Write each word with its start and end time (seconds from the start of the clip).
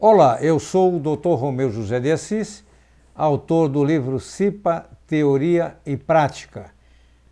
Olá, 0.00 0.38
eu 0.40 0.58
sou 0.58 0.96
o 0.96 0.98
Dr. 1.00 1.34
Romeu 1.34 1.70
José 1.70 2.00
de 2.00 2.10
Assis, 2.10 2.64
autor 3.14 3.68
do 3.68 3.84
livro 3.84 4.18
CIPA 4.18 4.86
Teoria 5.06 5.76
e 5.86 5.96
Prática. 5.96 6.70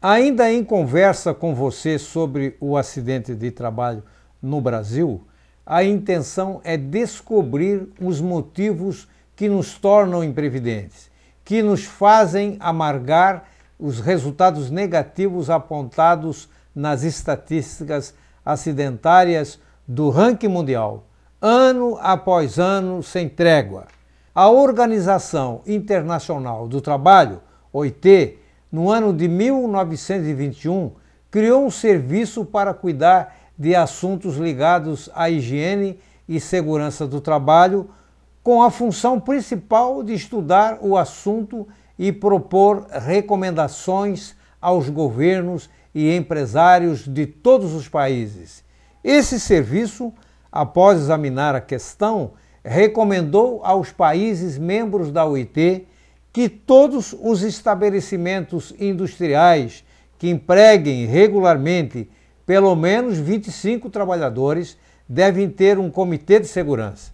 Ainda 0.00 0.50
em 0.52 0.64
conversa 0.64 1.34
com 1.34 1.54
você 1.54 1.98
sobre 1.98 2.56
o 2.60 2.76
acidente 2.76 3.34
de 3.34 3.50
trabalho 3.50 4.02
no 4.40 4.60
Brasil, 4.60 5.26
a 5.64 5.82
intenção 5.82 6.60
é 6.62 6.76
descobrir 6.76 7.88
os 8.00 8.20
motivos 8.20 9.08
que 9.34 9.48
nos 9.48 9.78
tornam 9.78 10.22
imprevidentes, 10.22 11.10
que 11.44 11.62
nos 11.62 11.84
fazem 11.84 12.56
amargar 12.60 13.48
os 13.78 14.00
resultados 14.00 14.70
negativos 14.70 15.50
apontados 15.50 16.48
nas 16.74 17.02
estatísticas 17.02 18.14
acidentárias 18.44 19.58
do 19.86 20.10
ranking 20.10 20.48
mundial, 20.48 21.04
ano 21.40 21.96
após 22.00 22.58
ano 22.58 23.02
sem 23.02 23.28
trégua. 23.28 23.86
A 24.34 24.50
Organização 24.50 25.62
Internacional 25.66 26.66
do 26.66 26.80
Trabalho, 26.80 27.40
OIT, 27.72 28.38
no 28.70 28.90
ano 28.90 29.12
de 29.12 29.28
1921, 29.28 30.90
criou 31.30 31.64
um 31.64 31.70
serviço 31.70 32.44
para 32.44 32.74
cuidar 32.74 33.36
de 33.56 33.74
assuntos 33.74 34.36
ligados 34.36 35.08
à 35.14 35.30
higiene 35.30 35.98
e 36.28 36.40
segurança 36.40 37.06
do 37.06 37.20
trabalho, 37.20 37.88
com 38.42 38.62
a 38.62 38.70
função 38.70 39.20
principal 39.20 40.02
de 40.02 40.12
estudar 40.12 40.78
o 40.80 40.96
assunto 40.96 41.66
e 41.98 42.12
propor 42.12 42.86
recomendações 42.90 44.34
aos 44.60 44.88
governos 44.88 45.70
e 45.94 46.14
empresários 46.14 47.06
de 47.06 47.24
todos 47.24 47.72
os 47.72 47.88
países. 47.88 48.65
Esse 49.06 49.38
serviço, 49.38 50.12
após 50.50 50.98
examinar 50.98 51.54
a 51.54 51.60
questão, 51.60 52.32
recomendou 52.64 53.60
aos 53.62 53.92
países 53.92 54.58
membros 54.58 55.12
da 55.12 55.24
OIT 55.24 55.86
que 56.32 56.48
todos 56.48 57.14
os 57.22 57.44
estabelecimentos 57.44 58.74
industriais 58.80 59.84
que 60.18 60.28
empreguem 60.28 61.06
regularmente 61.06 62.10
pelo 62.44 62.74
menos 62.74 63.16
25 63.16 63.88
trabalhadores 63.90 64.76
devem 65.08 65.48
ter 65.48 65.78
um 65.78 65.88
comitê 65.88 66.40
de 66.40 66.48
segurança. 66.48 67.12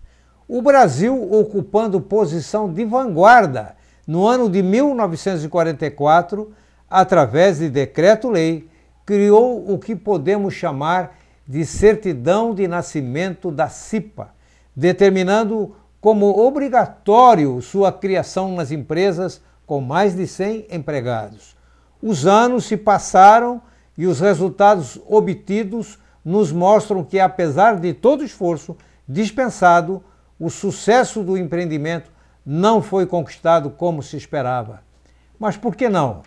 O 0.48 0.62
Brasil, 0.62 1.30
ocupando 1.30 2.00
posição 2.00 2.72
de 2.72 2.86
vanguarda 2.86 3.77
no 4.06 4.27
ano 4.27 4.48
de 4.48 4.62
1944, 4.62 6.50
através 6.88 7.58
de 7.58 7.68
decreto-lei, 7.68 8.66
criou 9.04 9.70
o 9.70 9.78
que 9.78 9.94
podemos 9.94 10.54
chamar 10.54 11.20
de 11.53 11.67
certidão 11.67 12.55
de 12.55 12.67
nascimento 12.67 13.50
da 13.50 13.69
CIPA, 13.69 14.31
determinando 14.75 15.77
como 16.00 16.31
obrigatório 16.31 17.61
sua 17.61 17.92
criação 17.92 18.55
nas 18.55 18.70
empresas 18.70 19.39
com 19.67 19.78
mais 19.78 20.17
de 20.17 20.27
100 20.27 20.69
empregados. 20.70 21.55
Os 22.03 22.27
anos 22.27 22.64
se 22.64 22.75
passaram 22.75 23.61
e 23.98 24.06
os 24.06 24.19
resultados 24.19 24.98
obtidos 25.06 25.98
nos 26.25 26.50
mostram 26.50 27.05
que, 27.05 27.20
apesar 27.20 27.78
de 27.78 27.92
todo 27.92 28.25
esforço 28.25 28.75
dispensado, 29.06 30.03
o 30.41 30.48
sucesso 30.48 31.23
do 31.23 31.36
empreendimento 31.36 32.11
não 32.47 32.80
foi 32.80 33.05
conquistado 33.05 33.69
como 33.69 34.03
se 34.03 34.17
esperava. 34.17 34.80
Mas 35.39 35.58
por 35.58 35.77
que 35.77 35.91
não? 35.91 36.23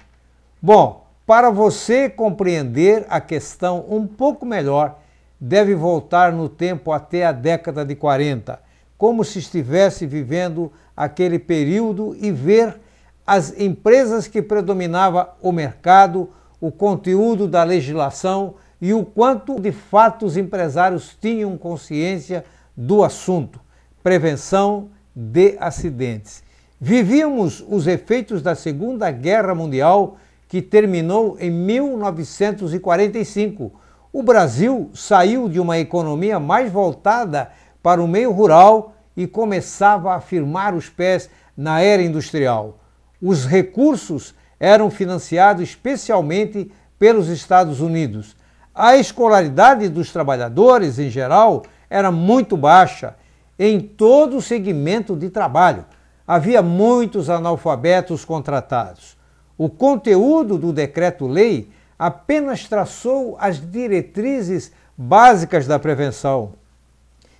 Bom, 0.61 1.07
para 1.25 1.49
você 1.49 2.11
compreender 2.11 3.07
a 3.09 3.19
questão 3.19 3.83
um 3.89 4.05
pouco 4.05 4.45
melhor, 4.45 4.99
deve 5.47 5.75
voltar 5.75 6.33
no 6.33 6.49
tempo 6.49 6.91
até 6.91 7.23
a 7.23 7.31
década 7.31 7.85
de 7.85 7.95
40, 7.95 8.59
como 8.97 9.23
se 9.23 9.37
estivesse 9.37 10.07
vivendo 10.07 10.71
aquele 10.97 11.37
período 11.37 12.17
e 12.19 12.31
ver 12.31 12.79
as 13.27 13.53
empresas 13.59 14.27
que 14.27 14.41
predominava 14.41 15.35
o 15.39 15.51
mercado, 15.51 16.31
o 16.59 16.71
conteúdo 16.71 17.47
da 17.47 17.63
legislação 17.63 18.55
e 18.81 18.91
o 18.91 19.05
quanto 19.05 19.59
de 19.59 19.71
fato 19.71 20.25
os 20.25 20.35
empresários 20.35 21.15
tinham 21.21 21.55
consciência 21.57 22.43
do 22.75 23.03
assunto 23.03 23.59
prevenção 24.01 24.89
de 25.15 25.57
acidentes. 25.59 26.43
Vivíamos 26.79 27.63
os 27.67 27.87
efeitos 27.87 28.41
da 28.41 28.53
Segunda 28.53 29.09
Guerra 29.11 29.55
Mundial, 29.55 30.17
que 30.47 30.61
terminou 30.61 31.37
em 31.39 31.49
1945. 31.49 33.84
O 34.17 34.23
Brasil 34.23 34.91
saiu 34.93 35.49
de 35.49 35.59
uma 35.59 35.77
economia 35.77 36.39
mais 36.39 36.71
voltada 36.71 37.51
para 37.83 38.01
o 38.01 38.07
meio 38.07 38.31
rural 38.31 38.93
e 39.13 39.27
começava 39.27 40.15
a 40.15 40.21
firmar 40.21 40.73
os 40.73 40.87
pés 40.87 41.29
na 41.57 41.81
era 41.81 42.01
industrial. 42.01 42.79
Os 43.21 43.45
recursos 43.45 44.33
eram 44.57 44.89
financiados 44.89 45.63
especialmente 45.63 46.71
pelos 46.97 47.27
Estados 47.27 47.81
Unidos. 47.81 48.37
A 48.73 48.95
escolaridade 48.95 49.89
dos 49.89 50.13
trabalhadores, 50.13 50.97
em 50.97 51.09
geral, 51.09 51.63
era 51.89 52.09
muito 52.09 52.55
baixa 52.55 53.17
em 53.59 53.81
todo 53.81 54.37
o 54.37 54.41
segmento 54.41 55.13
de 55.13 55.29
trabalho. 55.29 55.83
Havia 56.25 56.61
muitos 56.61 57.29
analfabetos 57.29 58.23
contratados. 58.23 59.17
O 59.57 59.69
conteúdo 59.69 60.57
do 60.57 60.71
decreto-lei 60.71 61.69
apenas 61.97 62.67
traçou 62.67 63.37
as 63.39 63.59
diretrizes 63.59 64.71
básicas 64.97 65.67
da 65.67 65.79
prevenção, 65.79 66.53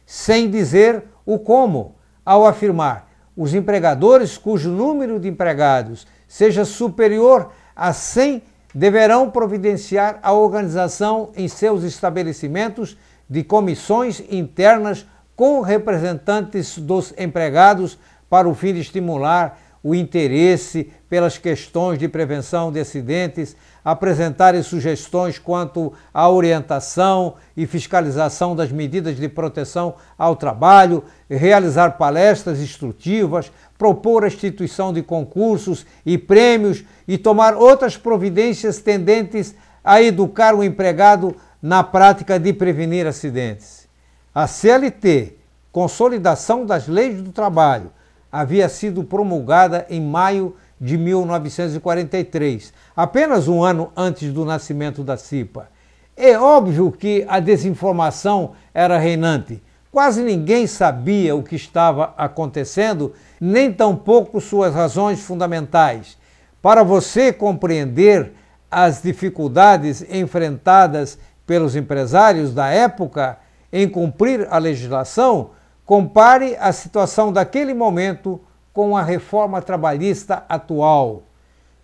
sem 0.06 0.50
dizer 0.50 1.04
o 1.26 1.40
como, 1.40 1.96
ao 2.26 2.46
afirmar 2.46 3.08
os 3.36 3.54
empregadores 3.54 4.38
cujo 4.38 4.70
número 4.72 5.20
de 5.20 5.28
empregados 5.28 6.08
seja 6.28 6.66
superior 6.66 7.52
a 7.76 7.92
100 7.92 8.42
deverão 8.74 9.30
providenciar 9.30 10.20
a 10.22 10.34
organização 10.34 11.32
em 11.36 11.48
seus 11.48 11.84
estabelecimentos 11.84 12.98
de 13.30 13.44
comissões 13.44 14.22
internas 14.30 15.06
com 15.36 15.62
representantes 15.62 16.78
dos 16.78 17.14
empregados 17.18 17.98
para 18.30 18.48
o 18.48 18.56
fim 18.56 18.74
de 18.74 18.82
estimular 18.82 19.60
o 19.86 19.94
interesse 19.94 20.92
pelas 21.08 21.38
questões 21.38 22.00
de 22.00 22.08
prevenção 22.08 22.72
de 22.72 22.80
acidentes, 22.80 23.56
apresentarem 23.84 24.64
sugestões 24.64 25.38
quanto 25.38 25.94
à 26.12 26.28
orientação 26.28 27.36
e 27.56 27.68
fiscalização 27.68 28.56
das 28.56 28.72
medidas 28.72 29.16
de 29.16 29.30
proteção 29.30 29.94
ao 30.18 30.36
trabalho, 30.36 31.04
realizar 31.30 32.00
palestras 32.00 32.60
instrutivas, 32.60 33.52
propor 33.78 34.24
a 34.24 34.28
instituição 34.28 34.92
de 34.92 35.04
concursos 35.04 35.86
e 36.04 36.18
prêmios 36.18 36.84
e 37.08 37.16
tomar 37.16 37.54
outras 37.54 37.96
providências 37.96 38.80
tendentes 38.80 39.54
a 39.84 40.02
educar 40.02 40.56
o 40.56 40.64
empregado 40.64 41.36
na 41.62 41.84
prática 41.84 42.40
de 42.40 42.52
prevenir 42.52 43.06
acidentes. 43.06 43.88
A 44.34 44.48
CLT, 44.48 45.36
Consolidação 45.72 46.66
das 46.66 46.88
Leis 46.88 47.22
do 47.22 47.32
Trabalho, 47.32 47.92
havia 48.36 48.68
sido 48.68 49.02
promulgada 49.02 49.86
em 49.90 50.02
maio 50.02 50.58
de 50.80 50.98
1943, 50.98 52.74
apenas 52.94 53.48
um 53.48 53.64
ano 53.64 53.94
antes 53.96 54.34
do 54.34 54.44
nascimento 54.44 55.06
da 55.06 55.16
CIPA. 55.16 55.70
É 56.18 56.38
óbvio 56.38 56.92
que 56.92 57.26
a 57.30 57.40
desinformação 57.40 58.52
era 58.74 58.98
reinante. 58.98 59.64
Quase 59.90 60.22
ninguém 60.22 60.68
sabia 60.68 61.34
o 61.34 61.44
que 61.44 61.56
estava 61.56 62.14
acontecendo, 62.18 63.14
nem 63.40 63.72
tampouco 63.72 64.42
suas 64.42 64.74
razões 64.76 65.22
fundamentais. 65.22 66.18
Para 66.62 66.84
você 66.84 67.32
compreender 67.32 68.34
as 68.70 69.02
dificuldades 69.02 70.06
enfrentadas 70.12 71.18
pelos 71.48 71.74
empresários 71.74 72.54
da 72.54 72.68
época, 72.68 73.38
em 73.72 73.88
cumprir 73.88 74.46
a 74.52 74.58
legislação, 74.58 75.52
compare 75.86 76.58
a 76.60 76.72
situação 76.72 77.32
daquele 77.32 77.74
momento 77.74 78.42
com 78.74 78.98
a 78.98 79.04
reforma 79.04 79.62
trabalhista 79.62 80.44
atual. 80.50 81.24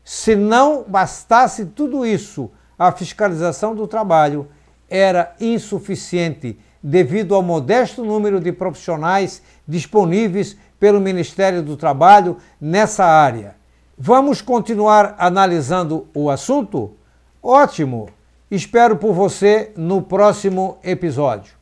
Se 0.04 0.36
não 0.36 0.84
bastasse 0.88 1.66
tudo 1.66 2.06
isso, 2.06 2.50
a 2.78 2.92
fiscalização 2.92 3.76
do 3.76 3.88
trabalho 3.88 4.48
era 4.90 5.36
insuficiente 5.40 6.60
devido 6.84 7.36
ao 7.36 7.44
modesto 7.44 8.04
número 8.04 8.40
de 8.40 8.52
profissionais 8.52 9.42
disponíveis 9.68 10.58
pelo 10.80 11.00
Ministério 11.00 11.62
do 11.62 11.78
Trabalho 11.78 12.38
nessa 12.60 13.06
área. 13.06 13.56
Vamos 13.96 14.42
continuar 14.42 15.16
analisando 15.20 16.08
o 16.14 16.30
assunto? 16.30 16.96
Ótimo! 17.42 18.10
Espero 18.50 18.98
por 18.98 19.14
você 19.14 19.72
no 19.78 20.02
próximo 20.02 20.78
episódio. 20.84 21.61